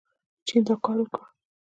چین 0.47 0.61
دا 0.67 0.75
کار 0.83 0.97
وکړ. 1.01 1.19